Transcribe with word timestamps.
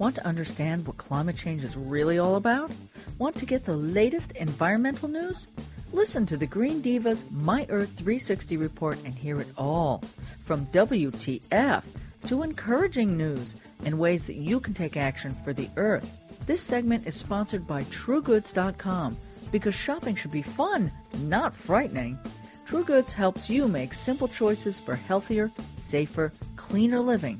Want 0.00 0.14
to 0.14 0.26
understand 0.26 0.86
what 0.86 0.96
climate 0.96 1.36
change 1.36 1.62
is 1.62 1.76
really 1.76 2.18
all 2.18 2.36
about? 2.36 2.70
Want 3.18 3.36
to 3.36 3.44
get 3.44 3.64
the 3.66 3.76
latest 3.76 4.32
environmental 4.32 5.10
news? 5.10 5.48
Listen 5.92 6.24
to 6.24 6.38
the 6.38 6.46
Green 6.46 6.80
Divas 6.80 7.30
My 7.30 7.66
Earth 7.68 7.90
360 7.98 8.56
report 8.56 8.96
and 9.04 9.14
hear 9.14 9.38
it 9.42 9.48
all. 9.58 9.98
From 10.42 10.64
WTF 10.68 11.84
to 12.24 12.42
encouraging 12.42 13.14
news 13.14 13.56
and 13.84 13.98
ways 13.98 14.26
that 14.26 14.36
you 14.36 14.58
can 14.58 14.72
take 14.72 14.96
action 14.96 15.32
for 15.32 15.52
the 15.52 15.68
Earth. 15.76 16.16
This 16.46 16.62
segment 16.62 17.06
is 17.06 17.14
sponsored 17.14 17.66
by 17.66 17.82
TrueGoods.com 17.82 19.18
because 19.52 19.74
shopping 19.74 20.14
should 20.14 20.32
be 20.32 20.40
fun, 20.40 20.90
not 21.24 21.54
frightening. 21.54 22.18
True 22.64 22.84
Goods 22.84 23.12
helps 23.12 23.50
you 23.50 23.68
make 23.68 23.92
simple 23.92 24.28
choices 24.28 24.80
for 24.80 24.94
healthier, 24.94 25.52
safer, 25.76 26.32
cleaner 26.56 27.00
living. 27.00 27.38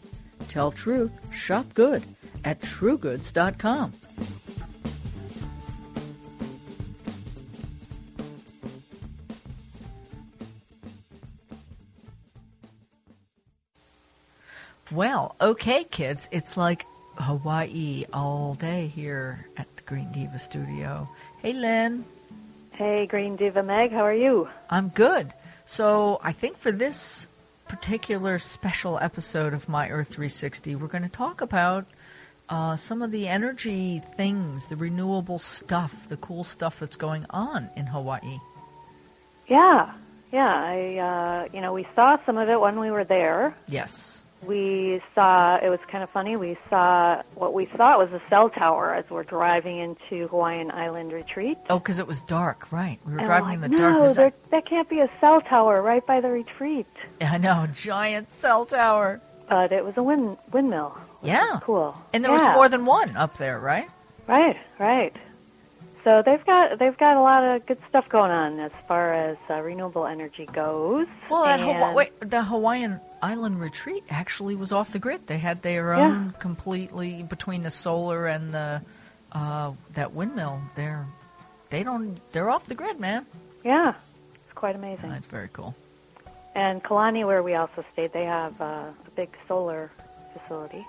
Tell 0.49 0.71
truth, 0.71 1.13
shop 1.33 1.65
good 1.73 2.05
at 2.45 2.61
truegoods.com. 2.61 3.93
Well, 14.93 15.37
okay, 15.41 15.85
kids, 15.85 16.29
it's 16.33 16.57
like 16.57 16.85
Hawaii 17.17 18.07
all 18.13 18.55
day 18.55 18.89
here 18.89 19.47
at 19.57 19.69
the 19.77 19.83
Green 19.83 20.11
Diva 20.11 20.39
studio. 20.39 21.09
Hey, 21.43 21.53
Lynn. 21.53 22.05
Hey, 22.73 23.07
Green 23.07 23.37
Diva 23.37 23.63
Meg, 23.63 23.93
how 23.93 24.03
are 24.03 24.15
you? 24.15 24.49
I'm 24.69 24.89
good. 24.89 25.33
So, 25.65 26.21
I 26.25 26.33
think 26.33 26.57
for 26.57 26.73
this 26.73 27.29
particular 27.69 28.41
special 28.41 28.99
episode 28.99 29.55
of 29.55 29.69
My 29.69 29.89
Earth 29.91 30.09
360, 30.09 30.75
we're 30.75 30.89
going 30.89 31.05
to 31.05 31.09
talk 31.09 31.41
about 31.41 31.87
uh, 32.51 32.77
some 32.77 33.01
of 33.03 33.11
the 33.13 33.29
energy 33.29 34.01
things, 34.01 34.67
the 34.67 34.77
renewable 34.77 35.39
stuff, 35.39 36.09
the 36.09 36.17
cool 36.19 36.45
stuff 36.45 36.81
that's 36.81 36.97
going 36.97 37.25
on 37.31 37.71
in 37.77 37.87
Hawaii. 37.87 38.39
Yeah, 39.47 39.93
yeah. 40.33 40.55
I, 40.55 40.97
uh, 40.99 41.49
you 41.55 41.61
know, 41.61 41.73
we 41.73 41.87
saw 41.95 42.19
some 42.25 42.37
of 42.39 42.49
it 42.49 42.61
when 42.61 42.79
we 42.79 42.91
were 42.91 43.05
there. 43.05 43.55
Yes. 43.69 44.27
We 44.47 45.03
saw. 45.15 45.57
It 45.59 45.69
was 45.69 45.81
kind 45.89 46.03
of 46.03 46.09
funny. 46.11 46.37
We 46.37 46.57
saw 46.71 47.23
what 47.35 47.53
we 47.53 47.67
thought 47.67 47.99
was 47.99 48.11
a 48.13 48.23
cell 48.31 48.49
tower 48.49 48.95
as 48.95 49.09
we're 49.11 49.23
driving 49.23 49.77
into 49.77 50.29
Hawaiian 50.29 50.71
Island 50.71 51.13
Retreat. 51.13 51.59
Oh, 51.69 51.79
because 51.79 51.99
it 51.99 52.07
was 52.07 52.21
dark, 52.23 52.73
right? 52.73 52.99
We 53.05 53.13
were 53.13 53.19
And 53.19 53.27
driving 53.27 53.49
I'm 53.49 53.65
in 53.65 53.71
the 53.73 53.77
no, 53.77 53.99
dark. 53.99 54.15
There, 54.15 54.31
that- 54.31 54.51
that 54.51 54.65
can't 54.67 54.89
be 54.89 55.01
a 55.01 55.11
cell 55.21 55.41
tower 55.43 55.83
right 55.83 56.05
by 56.07 56.21
the 56.23 56.31
retreat. 56.31 56.87
I 57.21 57.37
know, 57.39 57.67
giant 57.75 58.33
cell 58.33 58.65
tower. 58.65 59.21
But 59.49 59.73
it 59.73 59.85
was 59.85 59.97
a 59.99 60.03
wind 60.03 60.39
windmill. 60.53 60.97
Yeah. 61.23 61.61
cool. 61.63 62.01
And 62.13 62.25
there 62.25 62.33
Yeah. 62.33 62.47
was 62.47 62.57
more 62.57 62.69
than 62.69 62.85
one 62.87 63.17
up 63.17 63.37
there, 63.37 63.59
right? 63.59 63.89
Right, 64.27 64.57
right. 64.79 65.15
So 66.05 66.23
they've 66.23 66.45
got 66.47 66.79
they've 66.79 66.97
got 66.97 67.17
a 67.19 67.21
lot 67.21 67.45
of 67.45 67.67
good 67.67 67.79
stuff 67.89 68.09
going 68.09 68.31
on 68.31 68.59
as 68.59 68.73
far 68.89 69.13
as 69.13 69.37
uh, 69.51 69.61
renewable 69.61 70.07
energy 70.07 70.47
goes. 70.47 71.07
Well, 71.29 71.45
that 71.45 71.61
And- 71.61 71.69
Hawa- 71.79 71.93
wait, 71.93 72.19
the 72.21 72.43
Hawaiian 72.43 73.01
Island 73.23 73.61
retreat 73.61 74.03
actually 74.09 74.55
was 74.57 74.73
off 74.73 74.93
the 74.93 74.99
grid. 74.99 75.27
They 75.27 75.37
had 75.37 75.61
their 75.61 75.93
Yeah. 75.95 76.05
own 76.07 76.35
completely 76.39 77.23
between 77.23 77.65
the 77.65 77.71
solar 77.71 78.27
and 78.27 78.55
the 78.55 78.81
uh, 79.33 79.73
that 79.95 80.13
windmill. 80.13 80.61
They're 80.75 81.05
they 81.69 81.83
don't 81.83 82.19
they're 82.33 82.49
off 82.49 82.65
the 82.65 82.75
grid, 82.75 82.99
man. 82.99 83.27
Yeah, 83.63 83.93
it's 84.45 84.55
quite 84.55 84.75
amazing. 84.77 85.11
That's 85.11 85.27
very 85.27 85.51
cool. 85.53 85.75
And 86.55 86.83
Kalani, 86.83 87.27
where 87.27 87.43
we 87.43 87.55
also 87.57 87.85
stayed, 87.93 88.13
they 88.15 88.25
have 88.25 88.59
uh, 88.61 88.65
a 88.65 89.11
big 89.17 89.29
solar 89.47 89.91
facility. 90.33 90.87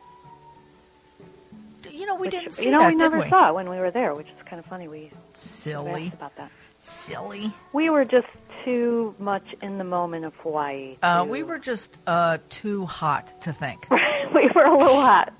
You 2.01 2.07
know, 2.07 2.15
we 2.15 2.21
which, 2.21 2.31
didn't 2.31 2.53
see 2.53 2.65
you 2.65 2.71
know, 2.71 2.79
that, 2.79 2.87
we 2.89 2.95
never 2.95 3.19
we? 3.19 3.29
saw 3.29 3.49
it 3.49 3.53
when 3.53 3.69
we 3.69 3.77
were 3.77 3.91
there, 3.91 4.15
which 4.15 4.25
is 4.25 4.43
kind 4.45 4.59
of 4.59 4.65
funny. 4.65 4.87
We 4.87 5.11
Silly, 5.35 6.07
about 6.07 6.35
that. 6.37 6.49
silly. 6.79 7.51
We 7.73 7.91
were 7.91 8.05
just 8.05 8.25
too 8.65 9.13
much 9.19 9.43
in 9.61 9.77
the 9.77 9.83
moment 9.83 10.25
of 10.25 10.35
Hawaii. 10.37 10.97
Uh, 11.03 11.27
we 11.29 11.43
were 11.43 11.59
just 11.59 11.99
uh, 12.07 12.39
too 12.49 12.87
hot 12.87 13.31
to 13.43 13.53
think. 13.53 13.87
we 14.33 14.47
were 14.55 14.65
a 14.65 14.75
little 14.75 14.99
hot. 14.99 15.31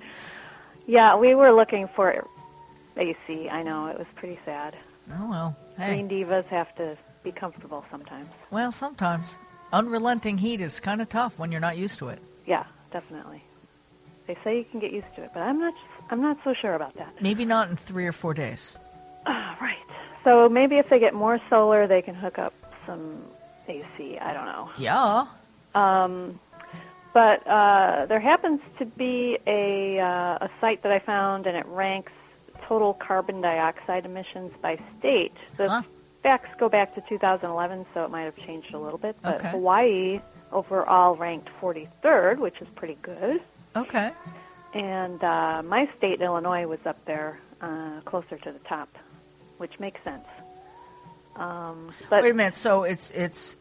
Yeah, 0.85 1.16
we 1.16 1.34
were 1.34 1.52
looking 1.52 1.88
for 1.88 2.28
AC. 2.96 3.50
I 3.50 3.64
know 3.64 3.88
it 3.88 3.97
was 3.97 4.08
pretty 4.14 4.38
sad. 4.46 4.75
Oh 5.19 5.30
well, 5.31 5.58
hey. 5.80 5.88
Green 5.88 6.08
divas 6.09 6.46
have 6.50 6.75
to 6.75 6.96
be 7.24 7.31
comfortable 7.31 7.84
sometimes. 7.90 8.28
Well, 8.52 8.72
sometimes 8.72 9.35
unrelenting 9.74 10.38
heat 10.38 10.62
is 10.62 10.80
kind 10.80 11.02
of 11.02 11.09
tough 11.09 11.40
when 11.40 11.52
you're 11.52 11.59
not 11.59 11.75
used 11.75 11.97
to 12.00 12.09
it. 12.09 12.19
Yeah, 12.46 12.66
definitely. 12.91 13.41
They 14.28 14.35
say 14.44 14.59
you 14.59 14.64
can 14.64 14.80
get 14.80 14.91
used 14.94 15.14
to 15.16 15.24
it, 15.24 15.31
but 15.34 15.41
I'm 15.41 15.58
not. 15.59 15.74
I'm 16.11 16.22
not 16.22 16.38
so 16.44 16.53
sure 16.53 16.73
about 16.75 16.94
that. 16.95 17.22
Maybe 17.22 17.45
not 17.45 17.69
in 17.69 17.75
three 17.77 18.05
or 18.05 18.11
four 18.11 18.33
days. 18.33 18.77
Ah, 19.25 19.57
right. 19.61 19.77
So 20.23 20.49
maybe 20.49 20.77
if 20.77 20.89
they 20.89 20.99
get 20.99 21.13
more 21.13 21.39
solar, 21.49 21.88
they 21.88 22.01
can 22.01 22.13
hook 22.16 22.38
up 22.38 22.53
some 22.85 23.23
AC. 23.67 24.19
I 24.19 24.33
don't 24.33 24.45
know. 24.45 24.69
Yeah. 24.77 25.25
Um, 25.73 26.39
but 27.13 27.45
uh, 27.47 28.05
there 28.07 28.19
happens 28.19 28.61
to 28.79 28.85
be 28.85 29.38
a, 29.47 29.99
uh, 29.99 30.38
a 30.41 30.49
site 30.59 30.83
that 30.83 30.91
I 30.91 30.99
found, 30.99 31.47
and 31.47 31.55
it 31.57 31.66
ranks 31.67 32.11
total 32.63 32.93
carbon 32.93 33.41
dioxide 33.41 34.05
emissions 34.05 34.51
by 34.61 34.78
state. 34.99 35.33
The 35.57 35.69
Huh. 35.69 35.81
facts 36.23 36.49
go 36.59 36.69
back 36.69 36.93
to 36.95 37.01
2011, 37.01 37.85
so 37.93 38.03
it 38.05 38.11
might 38.11 38.23
have 38.23 38.35
changed 38.38 38.73
a 38.73 38.79
little 38.79 38.99
bit. 38.99 39.16
But 39.22 39.35
Okay. 39.39 39.49
Hawaii 39.51 40.22
overall 40.51 41.16
ranked 41.16 41.49
43rd, 41.61 42.38
which 42.39 42.61
is 42.61 42.67
pretty 42.75 42.97
good. 43.01 43.41
Okay. 43.75 44.11
And 44.74 45.24
uh, 45.24 45.62
my 45.66 45.88
state, 45.98 46.22
Illinois, 46.22 46.66
was 46.68 46.86
up 46.86 47.04
there 47.06 47.40
uh, 47.62 48.00
closer 48.06 48.38
to 48.38 48.52
the 48.52 48.59
top, 48.59 48.90
which 49.58 49.80
makes 49.80 50.02
sense. 50.04 50.24
Um, 51.36 51.92
but 52.09 52.24
Wait 52.24 52.32
a 52.32 52.34
minute. 52.34 52.56
So 52.56 52.84
it's 52.84 53.12
it's 53.12 53.56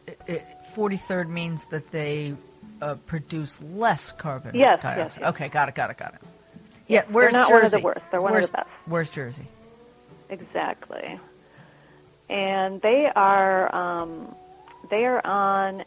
forty 0.73 0.97
third 0.97 1.29
means 1.29 1.65
that 1.65 1.91
they 1.91 2.33
uh, 2.81 2.95
produce 3.05 3.61
less 3.61 4.11
carbon 4.11 4.55
Yes, 4.55 4.79
yes, 4.83 4.95
dioxide. 4.95 5.21
yes. 5.21 5.29
Okay, 5.31 5.47
got 5.49 5.69
it, 5.69 5.75
got 5.75 5.89
it, 5.89 5.97
got 5.97 6.13
it. 6.13 6.19
Yes, 6.87 7.05
yeah, 7.07 7.13
where's 7.13 7.33
they're 7.33 7.41
not 7.41 7.49
Jersey? 7.49 7.61
one 7.61 7.63
of 7.65 7.71
the 7.71 7.85
worst. 8.01 8.11
They're 8.11 8.21
one 8.21 8.35
of 8.35 8.45
the 8.45 8.51
best. 8.51 8.69
Where's 8.85 9.09
Jersey? 9.09 9.47
Exactly. 10.29 11.19
And 12.29 12.81
they 12.81 13.07
are 13.07 13.73
um, 13.75 14.33
they 14.89 15.05
are 15.05 15.25
on 15.25 15.83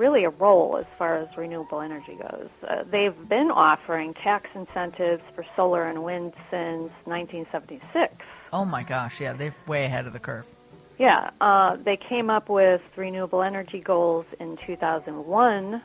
really 0.00 0.24
a 0.24 0.30
roll 0.30 0.78
as 0.78 0.86
far 0.98 1.18
as 1.18 1.28
renewable 1.36 1.82
energy 1.82 2.14
goes. 2.14 2.48
Uh, 2.66 2.82
they've 2.90 3.28
been 3.28 3.50
offering 3.50 4.14
tax 4.14 4.48
incentives 4.54 5.22
for 5.34 5.44
solar 5.54 5.84
and 5.84 6.02
wind 6.02 6.32
since 6.50 6.90
1976. 7.04 8.14
Oh 8.50 8.64
my 8.64 8.82
gosh, 8.82 9.20
yeah, 9.20 9.34
they're 9.34 9.54
way 9.68 9.84
ahead 9.84 10.06
of 10.06 10.14
the 10.14 10.18
curve. 10.18 10.46
Yeah, 10.98 11.30
uh, 11.40 11.76
they 11.76 11.98
came 11.98 12.30
up 12.30 12.48
with 12.48 12.82
renewable 12.96 13.42
energy 13.42 13.80
goals 13.80 14.24
in 14.38 14.56
2001, 14.56 15.82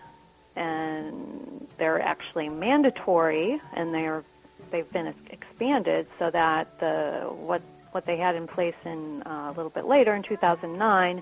and 0.55 1.67
they're 1.77 2.01
actually 2.01 2.47
mandatory, 2.47 3.61
and 3.73 3.93
they're 3.93 4.23
they've 4.71 4.91
been 4.91 5.13
expanded 5.29 6.07
so 6.17 6.31
that 6.31 6.79
the 6.79 7.27
what 7.29 7.61
what 7.91 8.05
they 8.05 8.17
had 8.17 8.35
in 8.35 8.47
place 8.47 8.75
in 8.85 9.23
uh, 9.23 9.47
a 9.47 9.53
little 9.55 9.69
bit 9.69 9.85
later 9.85 10.13
in 10.13 10.23
2009 10.23 11.21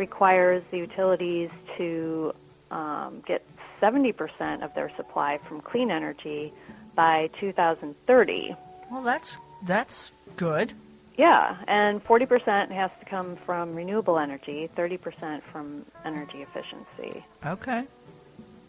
requires 0.00 0.62
the 0.70 0.78
utilities 0.78 1.50
to 1.76 2.34
um, 2.70 3.22
get 3.26 3.44
70% 3.80 4.62
of 4.62 4.74
their 4.74 4.90
supply 4.96 5.38
from 5.38 5.60
clean 5.60 5.90
energy 5.90 6.52
by 6.94 7.28
2030. 7.38 8.56
Well, 8.90 9.02
that's 9.02 9.38
that's 9.62 10.10
good. 10.36 10.72
Yeah, 11.16 11.56
and 11.68 12.02
40% 12.02 12.70
has 12.70 12.90
to 12.98 13.04
come 13.04 13.36
from 13.36 13.74
renewable 13.74 14.18
energy, 14.18 14.70
30% 14.74 15.42
from 15.42 15.84
energy 16.02 16.40
efficiency. 16.40 17.22
Okay. 17.44 17.84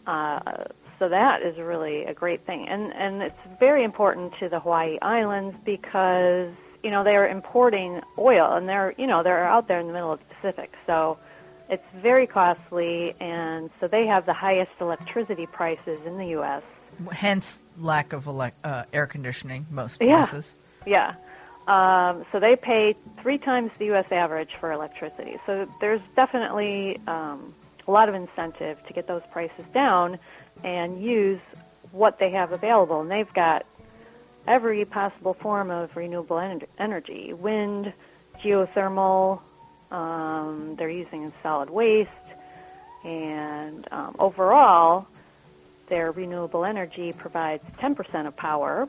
Uh, 0.06 0.64
so 0.98 1.08
that 1.08 1.40
is 1.42 1.56
really 1.56 2.04
a 2.04 2.12
great 2.12 2.42
thing, 2.42 2.68
and 2.68 2.92
and 2.92 3.22
it's 3.22 3.42
very 3.58 3.82
important 3.84 4.36
to 4.40 4.48
the 4.48 4.60
Hawaii 4.60 4.98
Islands 5.00 5.56
because 5.64 6.52
you 6.82 6.90
know 6.90 7.04
they 7.04 7.16
are 7.16 7.26
importing 7.28 8.02
oil, 8.18 8.52
and 8.54 8.68
they're 8.68 8.94
you 8.98 9.06
know 9.06 9.22
they're 9.22 9.44
out 9.44 9.68
there 9.68 9.80
in 9.80 9.86
the 9.86 9.92
middle 9.92 10.12
of 10.12 10.20
the 10.20 10.34
Pacific, 10.34 10.72
so 10.86 11.18
it's 11.68 11.86
very 11.94 12.26
costly, 12.26 13.14
and 13.20 13.70
so 13.80 13.88
they 13.88 14.06
have 14.06 14.26
the 14.26 14.32
highest 14.32 14.72
electricity 14.80 15.46
prices 15.46 16.04
in 16.04 16.18
the 16.18 16.26
U.S. 16.28 16.62
Hence, 17.10 17.62
lack 17.78 18.12
of 18.12 18.24
elec 18.26 18.52
uh, 18.64 18.84
air 18.92 19.06
conditioning 19.06 19.66
most 19.70 20.02
Yeah. 20.02 20.18
places. 20.18 20.56
Yeah. 20.86 21.14
Um, 21.66 22.26
so 22.32 22.40
they 22.40 22.56
pay 22.56 22.96
three 23.20 23.38
times 23.38 23.70
the 23.78 23.86
U.S. 23.86 24.10
average 24.10 24.54
for 24.56 24.72
electricity. 24.72 25.38
So 25.46 25.68
there's 25.80 26.00
definitely 26.16 27.00
um, 27.06 27.54
a 27.86 27.90
lot 27.90 28.08
of 28.08 28.14
incentive 28.16 28.84
to 28.86 28.92
get 28.92 29.06
those 29.06 29.22
prices 29.30 29.64
down 29.72 30.18
and 30.64 31.00
use 31.00 31.38
what 31.92 32.18
they 32.18 32.30
have 32.30 32.52
available. 32.52 33.00
And 33.00 33.10
they've 33.10 33.32
got 33.32 33.64
every 34.46 34.84
possible 34.84 35.34
form 35.34 35.70
of 35.70 35.96
renewable 35.96 36.38
en- 36.38 36.62
energy 36.78 37.32
wind, 37.32 37.92
geothermal, 38.40 39.40
um, 39.90 40.74
they're 40.76 40.90
using 40.90 41.32
solid 41.42 41.70
waste, 41.70 42.10
and 43.04 43.86
um, 43.90 44.16
overall, 44.18 45.06
their 45.88 46.10
renewable 46.10 46.64
energy 46.64 47.12
provides 47.12 47.62
10% 47.78 48.26
of 48.26 48.36
power 48.36 48.88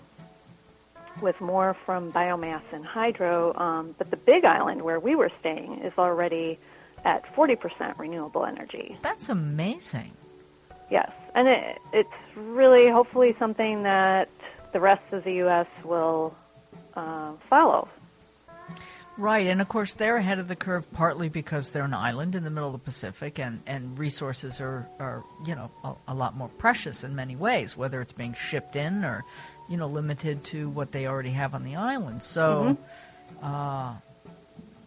with 1.22 1.40
more 1.42 1.74
from 1.74 2.12
biomass 2.12 2.62
and 2.72 2.86
hydro. 2.86 3.54
Um, 3.56 3.96
but 3.98 4.10
the 4.10 4.18
Big 4.18 4.46
Island, 4.46 4.82
where 4.82 5.00
we 5.00 5.16
were 5.16 5.32
staying, 5.40 5.80
is 5.80 5.94
already 5.98 6.58
at 7.06 7.24
40% 7.36 7.98
renewable 8.00 8.46
energy. 8.46 8.98
That's 9.02 9.30
amazing. 9.30 10.12
Yes, 10.90 11.12
and 11.36 11.48
it, 11.48 11.80
it's 11.92 12.10
really 12.36 12.88
hopefully 12.90 13.36
something 13.38 13.84
that 13.84 14.30
the 14.74 14.80
rest 14.80 15.04
of 15.12 15.24
the 15.24 15.34
U.S. 15.36 15.68
will 15.84 16.36
uh, 16.96 17.34
follow. 17.50 17.88
Right, 19.16 19.46
and 19.46 19.62
of 19.62 19.68
course 19.70 19.94
they're 19.94 20.18
ahead 20.18 20.40
of 20.40 20.48
the 20.48 20.56
curve 20.56 20.92
partly 20.92 21.30
because 21.30 21.70
they're 21.70 21.84
an 21.84 21.94
island 21.94 22.34
in 22.34 22.44
the 22.44 22.50
middle 22.50 22.74
of 22.74 22.82
the 22.82 22.84
Pacific, 22.84 23.40
and, 23.40 23.62
and 23.68 23.98
resources 24.00 24.60
are, 24.60 24.88
are 25.00 25.24
you 25.46 25.54
know 25.54 25.70
a, 25.84 25.94
a 26.10 26.14
lot 26.16 26.36
more 26.36 26.50
precious 26.58 27.04
in 27.04 27.16
many 27.16 27.36
ways, 27.36 27.78
whether 27.78 28.02
it's 28.02 28.14
being 28.14 28.34
shipped 28.34 28.76
in 28.76 29.06
or 29.06 29.24
you 29.70 29.78
know 29.78 29.86
limited 29.88 30.44
to 30.46 30.68
what 30.70 30.92
they 30.92 31.06
already 31.06 31.30
have 31.30 31.54
on 31.54 31.64
the 31.64 31.76
island. 31.76 32.24
So, 32.24 32.76
Mm-hmm. 33.42 33.46
uh, 33.46 33.94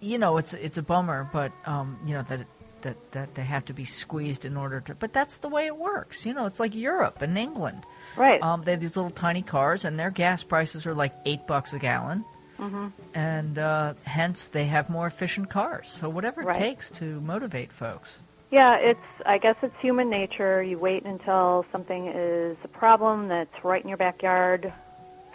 you 0.01 0.19
know, 0.19 0.39
it's 0.39 0.55
it's 0.55 0.77
a 0.79 0.83
bummer, 0.83 1.29
but 1.33 1.53
um, 1.65 1.97
you 2.05 2.15
know 2.15 2.23
that 2.23 2.41
that 2.87 3.13
that 3.13 3.35
they 3.35 3.43
have 3.43 3.65
to 3.67 3.73
be 3.75 3.85
squeezed 3.85 4.45
in 4.45 4.57
order 4.57 4.81
to. 4.81 4.95
But 4.95 5.13
that's 5.13 5.39
the 5.39 5.49
way 5.49 5.67
it 5.67 5.77
works. 5.77 6.25
You 6.25 6.33
know, 6.35 6.47
it's 6.47 6.61
like 6.61 6.75
Europe 6.75 7.21
and 7.21 7.37
England. 7.37 7.83
Right. 8.17 8.41
Um, 8.43 8.63
they 8.63 8.71
have 8.73 8.81
these 8.81 8.97
little 8.97 9.11
tiny 9.11 9.43
cars, 9.43 9.85
and 9.85 9.99
their 9.99 10.11
gas 10.11 10.43
prices 10.45 10.87
are 10.87 10.95
like 10.95 11.13
eight 11.27 11.47
bucks 11.47 11.73
a 11.75 11.79
gallon. 11.79 12.25
Mm-hmm. 12.59 12.87
And 13.15 13.59
uh, 13.59 13.95
hence, 14.05 14.47
they 14.47 14.65
have 14.65 14.89
more 14.89 15.07
efficient 15.07 15.51
cars. 15.51 15.91
So, 15.91 16.09
whatever 16.09 16.41
it 16.41 16.47
Right. 16.47 16.57
takes 16.57 16.89
to 17.01 17.21
motivate 17.21 17.71
folks. 17.71 18.21
Yeah, 18.51 18.77
it's. 18.77 19.09
I 19.27 19.39
guess 19.39 19.57
it's 19.63 19.77
human 19.81 20.09
nature. 20.09 20.63
You 20.63 20.79
wait 20.79 21.05
until 21.05 21.67
something 21.73 22.07
is 22.07 22.57
a 22.65 22.69
problem 22.69 23.29
that's 23.29 23.65
right 23.65 23.83
in 23.83 23.89
your 23.89 23.99
backyard, 23.99 24.73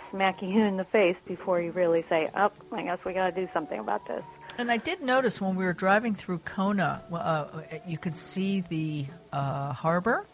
smacking 0.09 0.50
you 0.50 0.63
in 0.63 0.77
the 0.77 0.86
face 0.86 1.18
before 1.27 1.62
you 1.62 1.71
really 1.71 2.03
say, 2.09 2.30
"Oh, 2.36 2.51
I 2.71 2.81
guess 2.83 3.03
we 3.06 3.13
got 3.13 3.36
to 3.36 3.42
do 3.42 3.48
something 3.53 3.80
about 3.80 4.07
this." 4.07 4.24
And 4.57 4.71
I 4.71 4.77
did 4.77 5.01
notice 5.01 5.42
when 5.42 5.56
we 5.56 5.63
were 5.65 5.74
driving 5.74 6.13
through 6.13 6.39
Kona, 6.39 7.01
uh, 7.12 7.45
you 7.88 7.98
could 7.98 8.15
see 8.15 8.62
the 8.62 9.06
uh, 9.31 9.74
harbor, 9.74 10.25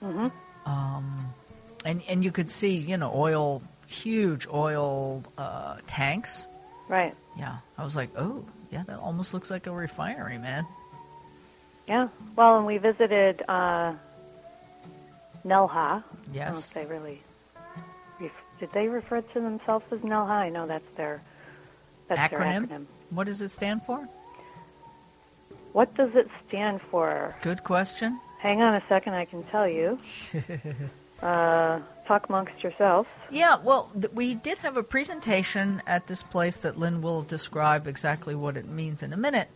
hmm 0.00 0.28
um, 0.66 1.26
and 1.84 2.02
and 2.08 2.22
you 2.24 2.30
could 2.30 2.50
see, 2.50 2.76
you 2.76 2.96
know, 2.98 3.10
oil, 3.14 3.62
huge 3.86 4.46
oil 4.48 5.22
uh, 5.38 5.76
tanks. 5.86 6.46
Right. 6.88 7.14
Yeah, 7.38 7.56
I 7.78 7.84
was 7.84 7.96
like, 7.96 8.10
oh, 8.18 8.44
yeah, 8.70 8.82
that 8.86 8.98
almost 8.98 9.32
looks 9.32 9.50
like 9.50 9.66
a 9.66 9.72
refinery, 9.72 10.36
man. 10.38 10.66
Yeah. 11.88 12.08
Well, 12.36 12.58
and 12.58 12.66
we 12.66 12.76
visited 12.78 13.42
uh, 13.48 13.94
Nelha. 15.46 15.70
I 15.76 15.90
don't 15.92 16.02
know 16.02 16.34
Yes. 16.34 16.58
if 16.68 16.74
they 16.74 16.86
really. 16.86 17.22
Did 18.60 18.70
they 18.72 18.88
refer 18.88 19.22
to 19.22 19.40
themselves 19.40 19.86
as 19.90 20.00
Nelha? 20.00 20.28
I 20.30 20.50
know 20.50 20.66
that's 20.66 20.90
their. 20.96 21.22
That's 22.10 22.34
Acronym? 22.34 22.66
Acronym. 22.66 22.86
What 23.10 23.26
does 23.26 23.40
it 23.40 23.50
stand 23.50 23.82
for? 23.84 24.08
What 25.72 25.94
does 25.94 26.14
it 26.14 26.28
stand 26.48 26.80
for? 26.82 27.34
Good 27.42 27.62
question. 27.64 28.18
Hang 28.40 28.60
on 28.62 28.74
a 28.74 28.82
second, 28.88 29.14
I 29.14 29.24
can 29.24 29.44
tell 29.44 29.68
you. 29.68 29.98
uh, 31.22 31.78
talk 32.06 32.28
amongst 32.28 32.62
yourselves. 32.62 33.08
Yeah, 33.30 33.58
well, 33.62 33.90
th- 33.94 34.12
we 34.12 34.34
did 34.34 34.58
have 34.58 34.76
a 34.76 34.82
presentation 34.82 35.82
at 35.86 36.08
this 36.08 36.22
place 36.22 36.56
that 36.58 36.76
Lynn 36.78 37.02
will 37.02 37.22
describe 37.22 37.86
exactly 37.86 38.34
what 38.34 38.56
it 38.56 38.66
means 38.66 39.02
in 39.02 39.12
a 39.12 39.16
minute. 39.16 39.48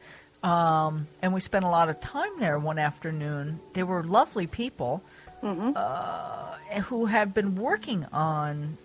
Um, 0.45 1.09
and 1.23 1.33
we 1.35 1.41
spent 1.41 1.65
a 1.65 1.69
lot 1.69 1.89
of 1.89 2.01
time 2.01 2.39
there 2.39 2.59
one 2.59 2.79
afternoon. 2.79 3.61
They 3.73 3.83
were 3.83 4.05
lovely 4.05 4.47
people 4.47 5.03
hmm 5.41 5.73
uh, 5.75 6.57
who 6.85 7.07
had 7.07 7.35
been 7.35 7.55
working 7.57 8.07
on 8.13 8.79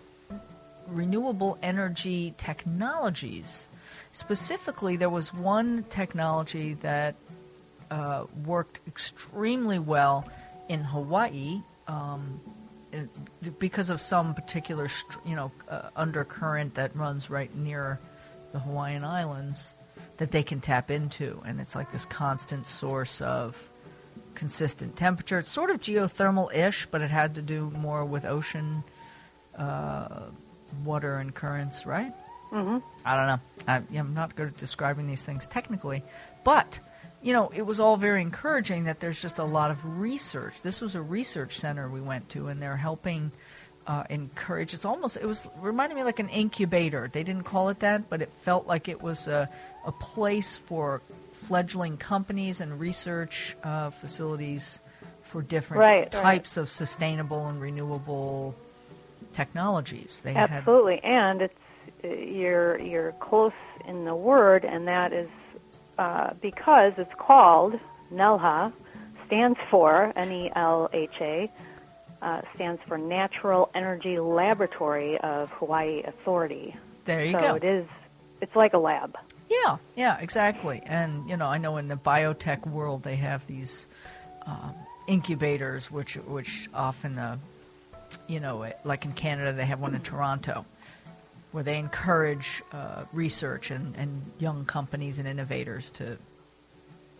renewable 0.91 1.57
energy 1.61 2.33
technologies. 2.37 3.67
Specifically, 4.11 4.95
there 4.95 5.09
was 5.09 5.33
one 5.33 5.83
technology 5.89 6.73
that 6.75 7.15
uh, 7.91 8.25
worked 8.45 8.79
extremely 8.87 9.79
well 9.79 10.29
in 10.67 10.83
Hawaii 10.83 11.61
um, 11.87 12.39
because 13.59 13.89
of 13.89 14.01
some 14.01 14.33
particular, 14.33 14.87
you 15.25 15.35
know, 15.35 15.51
uh, 15.69 15.89
undercurrent 15.95 16.75
that 16.75 16.95
runs 16.95 17.29
right 17.29 17.53
near 17.55 17.99
the 18.51 18.59
Hawaiian 18.59 19.03
Islands 19.03 19.73
that 20.17 20.31
they 20.31 20.43
can 20.43 20.59
tap 20.59 20.91
into, 20.91 21.41
and 21.45 21.61
it's 21.61 21.75
like 21.75 21.91
this 21.91 22.05
constant 22.05 22.67
source 22.67 23.21
of 23.21 23.69
consistent 24.35 24.95
temperature. 24.95 25.37
It's 25.37 25.49
sort 25.49 25.69
of 25.69 25.81
geothermal-ish, 25.81 26.87
but 26.87 27.01
it 27.01 27.09
had 27.09 27.35
to 27.35 27.41
do 27.41 27.71
more 27.71 28.03
with 28.03 28.25
ocean 28.25 28.83
uh, 29.57 30.23
water 30.85 31.17
and 31.17 31.33
currents, 31.33 31.85
right? 31.85 32.11
hmm 32.49 32.79
I 33.05 33.15
don't 33.15 33.27
know. 33.27 33.39
I, 33.67 33.81
I'm 33.99 34.13
not 34.13 34.35
good 34.35 34.47
at 34.47 34.57
describing 34.57 35.07
these 35.07 35.23
things 35.23 35.45
technically, 35.47 36.03
but 36.43 36.79
you 37.21 37.33
know, 37.33 37.51
it 37.53 37.63
was 37.63 37.79
all 37.79 37.97
very 37.97 38.21
encouraging 38.21 38.85
that 38.85 38.99
there's 39.01 39.21
just 39.21 39.39
a 39.39 39.43
lot 39.43 39.71
of 39.71 39.99
research. 39.99 40.61
This 40.61 40.81
was 40.81 40.95
a 40.95 41.01
research 41.01 41.57
center 41.59 41.89
we 41.89 41.99
went 42.01 42.29
to, 42.29 42.47
and 42.47 42.61
they're 42.61 42.77
helping 42.77 43.31
uh, 43.85 44.03
encourage. 44.09 44.73
It's 44.73 44.85
almost 44.85 45.17
it 45.17 45.25
was 45.25 45.47
reminding 45.59 45.97
me 45.97 46.03
like 46.03 46.19
an 46.19 46.29
incubator. 46.29 47.09
They 47.11 47.23
didn't 47.23 47.43
call 47.43 47.69
it 47.69 47.79
that, 47.81 48.09
but 48.09 48.21
it 48.21 48.29
felt 48.29 48.67
like 48.67 48.87
it 48.87 49.01
was 49.01 49.27
a 49.27 49.49
a 49.85 49.91
place 49.91 50.55
for 50.57 51.01
fledgling 51.33 51.97
companies 51.97 52.61
and 52.61 52.79
research 52.79 53.55
uh, 53.63 53.89
facilities 53.91 54.79
for 55.23 55.41
different 55.41 55.79
Right, 55.81 56.01
right. 56.01 56.11
types 56.11 56.57
of 56.57 56.69
sustainable 56.69 57.47
and 57.47 57.61
renewable 57.61 58.55
technologies. 59.39 60.21
They 60.21 60.33
had 60.33 60.51
Absolutely, 60.51 60.99
and 61.03 61.41
it's 61.41 61.55
you're 62.03 62.77
you're 62.79 63.11
close 63.13 63.59
in 63.87 64.05
the 64.05 64.15
word, 64.15 64.65
and 64.65 64.87
that 64.87 65.13
is 65.13 65.29
uh, 65.97 66.33
because 66.41 66.93
it's 66.97 67.13
called 67.15 67.79
NELHA, 68.13 68.71
stands 69.25 69.59
for 69.69 70.11
N 70.15 70.31
E 70.31 70.51
L 70.55 70.89
H 70.93 71.17
A, 71.21 71.51
uh, 72.21 72.41
stands 72.55 72.81
for 72.87 72.97
Natural 72.97 73.69
Energy 73.73 74.19
Laboratory 74.19 75.17
of 75.19 75.49
Hawaii 75.51 76.03
Authority. 76.03 76.75
there 77.05 77.23
you 77.23 77.33
so 77.33 77.39
go. 77.39 77.55
it 77.55 77.63
is. 77.63 77.85
It's 78.41 78.55
like 78.55 78.73
a 78.73 78.77
lab. 78.77 79.17
Yeah, 79.49 79.77
yeah, 79.95 80.19
exactly. 80.19 80.81
And 80.85 81.29
you 81.29 81.37
know, 81.37 81.47
I 81.47 81.57
know 81.57 81.77
in 81.77 81.87
the 81.87 81.95
biotech 81.95 82.67
world 82.67 83.03
they 83.03 83.15
have 83.17 83.45
these 83.47 83.87
um, 84.45 84.75
incubators, 85.07 85.91
which 85.91 86.15
which 86.15 86.69
often, 86.73 87.17
uh, 87.17 87.37
you 88.27 88.39
know, 88.39 88.63
eh, 88.63 88.73
like 88.83 89.05
in 89.05 89.13
Canada 89.13 89.53
they 89.53 89.65
have 89.65 89.79
one 89.79 89.95
in 89.95 90.01
Toronto, 90.01 90.65
where 91.51 91.63
they 91.63 91.77
encourage 91.77 92.61
uh, 92.71 93.03
research 93.13 93.71
and, 93.71 93.95
and 93.95 94.21
young 94.39 94.65
companies 94.65 95.19
and 95.19 95.27
innovators 95.27 95.89
to, 95.91 96.17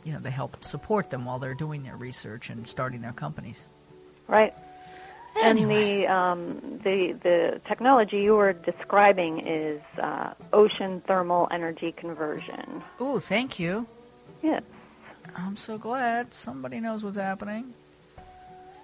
you 0.03 0.13
know, 0.13 0.19
they 0.19 0.29
help 0.29 0.63
support 0.63 1.09
them 1.09 1.25
while 1.25 1.39
they're 1.39 1.53
doing 1.53 1.83
their 1.83 1.95
research 1.95 2.49
and 2.49 2.67
starting 2.67 3.01
their 3.01 3.13
companies. 3.13 3.61
Right. 4.27 4.53
Anyway. 5.41 6.03
And 6.03 6.03
the 6.03 6.13
um, 6.13 6.79
the 6.83 7.11
the 7.13 7.61
technology 7.65 8.21
you 8.21 8.35
were 8.35 8.53
describing 8.53 9.39
is 9.39 9.81
uh, 9.97 10.33
ocean 10.51 11.01
thermal 11.01 11.47
energy 11.51 11.91
conversion. 11.91 12.81
Ooh, 12.99 13.19
thank 13.19 13.59
you. 13.59 13.87
Yes. 14.41 14.63
I'm 15.35 15.57
so 15.57 15.77
glad 15.77 16.33
somebody 16.33 16.79
knows 16.79 17.03
what's 17.03 17.17
happening. 17.17 17.73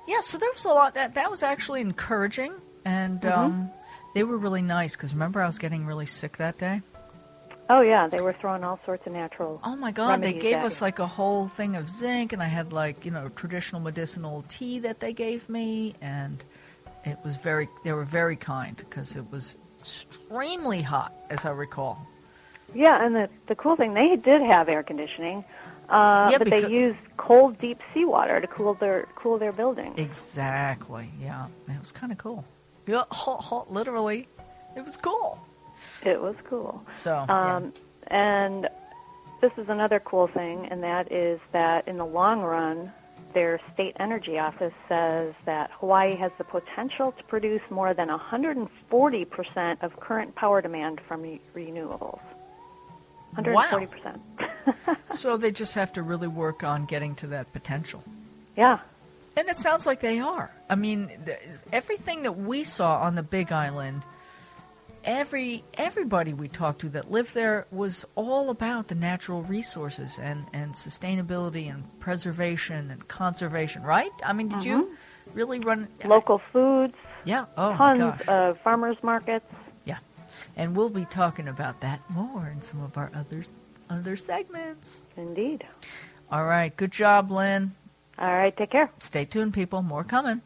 Yeah, 0.08 0.22
so 0.22 0.38
there 0.38 0.52
was 0.52 0.66
a 0.66 0.70
lot 0.70 0.94
that 0.94 1.16
that 1.16 1.32
was 1.32 1.42
actually 1.44 1.82
encouraging, 1.82 2.54
and 2.86 3.22
Mm-hmm. 3.22 3.40
um, 3.40 3.70
they 4.14 4.24
were 4.24 4.38
really 4.38 4.62
nice. 4.62 4.96
Because 4.96 5.14
remember, 5.14 5.42
I 5.42 5.46
was 5.48 5.58
getting 5.60 5.86
really 5.86 6.06
sick 6.06 6.38
that 6.38 6.58
day. 6.58 6.82
Oh 7.68 7.82
yeah, 7.82 8.08
they 8.08 8.22
were 8.22 8.34
throwing 8.34 8.64
all 8.64 8.80
sorts 8.86 9.08
of 9.08 9.14
natural. 9.14 9.60
Oh 9.64 9.76
my 9.76 9.92
God! 9.92 10.22
They 10.22 10.34
gave 10.34 10.58
us 10.58 10.80
you. 10.82 10.86
like 10.86 11.00
a 11.00 11.08
whole 11.08 11.48
thing 11.48 11.76
of 11.76 11.90
zinc, 11.90 12.32
and 12.34 12.42
I 12.42 12.46
had 12.46 12.72
like 12.72 13.04
you 13.04 13.12
know 13.12 13.30
traditional 13.30 13.82
medicinal 13.82 14.46
tea 14.48 14.78
that 14.80 15.00
they 15.00 15.14
gave 15.14 15.50
me, 15.50 15.96
and 16.02 16.44
it 17.04 17.18
was 17.24 17.38
very. 17.38 17.68
They 17.84 17.92
were 17.92 18.06
very 18.06 18.36
kind 18.36 18.78
because 18.78 19.16
it 19.16 19.26
was 19.32 19.56
extremely 19.80 20.84
hot, 20.84 21.12
as 21.32 21.46
I 21.46 21.52
recall. 21.52 22.06
Yeah, 22.76 23.04
and 23.04 23.16
the 23.16 23.30
the 23.48 23.56
cool 23.56 23.76
thing 23.76 23.96
they 23.96 24.16
did 24.16 24.42
have 24.44 24.70
air 24.70 24.84
conditioning, 24.84 25.44
uh, 25.90 26.30
Yeah, 26.32 26.38
but 26.38 26.48
becau- 26.48 26.62
they 26.62 26.68
used 26.70 26.98
cold, 27.18 27.58
deep 27.60 27.80
seawater 27.94 28.40
to 28.42 28.48
cool 28.48 28.74
their 28.74 29.08
cool 29.16 29.38
their 29.38 29.52
buildings. 29.52 29.98
Exactly. 29.98 31.10
Yeah, 31.22 31.48
it 31.68 31.80
was 31.80 31.92
kind 31.92 32.12
of 32.12 32.18
cool. 32.18 32.46
Yeah, 32.88 33.04
hot, 33.12 33.42
hot, 33.44 33.72
literally. 33.72 34.28
It 34.76 34.84
was 34.84 34.98
cool. 34.98 35.40
It 36.04 36.22
was 36.22 36.36
cool. 36.44 36.84
So. 36.92 37.26
yeah. 37.28 37.56
Um, 37.56 37.74
and 38.08 38.68
this 39.42 39.52
is 39.58 39.70
another 39.70 40.00
cool 40.00 40.28
thing, 40.28 40.68
and 40.68 40.84
that 40.84 41.12
is 41.12 41.40
that 41.52 41.88
in 41.88 41.98
the 41.98 42.06
long 42.06 42.42
run, 42.42 42.92
their 43.34 43.60
state 43.74 43.96
energy 44.00 44.40
office 44.40 44.74
says 44.88 45.34
that 45.46 45.70
Hawaii 45.80 46.16
has 46.16 46.32
the 46.38 46.44
potential 46.44 47.12
to 47.12 47.24
produce 47.26 47.62
more 47.70 47.94
than 47.94 48.08
140% 48.10 49.84
of 49.84 50.00
current 50.00 50.36
power 50.36 50.62
demand 50.62 51.02
from 51.02 51.22
re- 51.22 51.42
renewables. 51.56 52.22
140%. 53.36 54.20
So 55.16 55.38
they 55.38 55.52
just 55.52 55.76
have 55.76 55.94
to 55.94 56.02
really 56.04 56.28
work 56.28 56.64
on 56.64 56.86
getting 56.86 57.16
to 57.16 57.28
that 57.28 57.52
potential. 57.54 58.04
yeah. 58.58 58.80
And 59.38 59.50
it 59.50 59.58
sounds 59.58 59.86
like 59.86 60.00
they 60.00 60.20
are. 60.20 60.50
I 60.70 60.76
mean, 60.76 61.12
th- 61.26 61.38
everything 61.74 62.24
that 62.24 62.38
we 62.38 62.64
saw 62.64 63.02
on 63.02 63.16
the 63.16 63.24
Big 63.24 63.52
Island, 63.52 64.02
every 65.04 65.64
everybody 65.74 66.34
we 66.34 66.48
talked 66.48 66.80
to 66.82 66.90
that 66.90 67.12
lived 67.12 67.34
there 67.34 67.68
was 67.70 68.06
all 68.16 68.50
about 68.50 68.88
the 68.88 68.96
natural 68.96 69.44
resources 69.44 70.18
and, 70.20 70.46
and 70.54 70.74
sustainability 70.74 71.70
and 71.70 71.84
preservation 72.00 72.90
and 72.92 73.08
conservation, 73.08 73.84
right? 73.84 74.12
I 74.26 74.32
mean, 74.34 74.48
did 74.48 74.64
you 74.64 74.84
mm-hmm. 74.86 75.38
really 75.38 75.60
run 75.60 75.88
Local 76.06 76.38
foods, 76.40 76.96
Yeah. 77.26 77.46
Oh 77.58 77.74
my 77.74 77.98
tons 77.98 78.00
gosh. 78.00 78.28
of 78.28 78.60
farmers 78.62 78.98
markets. 79.04 79.46
yeah. 79.86 79.98
And 80.56 80.76
we'll 80.78 80.90
be 80.90 81.06
talking 81.06 81.48
about 81.50 81.82
that 81.82 82.00
more 82.10 82.48
in 82.48 82.62
some 82.62 82.82
of 82.82 82.98
our 82.98 83.12
other 83.14 83.44
other 83.90 84.16
segments. 84.16 85.02
Indeed. 85.18 85.66
All 86.32 86.46
right. 86.46 86.76
Good 86.76 86.92
job, 86.92 87.32
Lynn. 87.32 87.74
All 88.18 88.28
right, 88.28 88.56
take 88.56 88.72
care. 88.72 88.90
Stay 89.00 89.26
tuned, 89.26 89.54
people. 89.54 89.82
More 89.82 90.04
coming. 90.04 90.42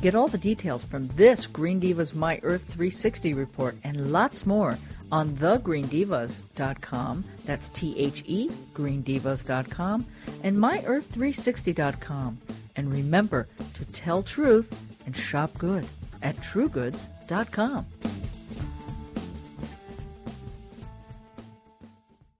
Get 0.00 0.14
all 0.14 0.28
the 0.28 0.38
details 0.38 0.84
from 0.84 1.08
this 1.08 1.46
Green 1.46 1.80
Divas 1.80 2.14
My 2.14 2.38
Earth 2.42 2.62
360 2.64 3.32
report 3.32 3.76
and 3.84 4.12
lots 4.12 4.44
more 4.44 4.76
on 5.10 5.30
thegreendivas.com. 5.36 7.24
That's 7.46 7.68
T 7.70 7.98
H 7.98 8.22
E, 8.26 8.50
greendivas.com, 8.74 10.04
and 10.42 10.56
myearth360.com. 10.56 12.38
And 12.76 12.92
remember 12.92 13.46
to 13.74 13.84
tell 13.92 14.22
truth 14.22 14.68
and 15.06 15.16
shop 15.16 15.56
good 15.56 15.86
at 16.22 16.34
truegoods.com. 16.36 17.86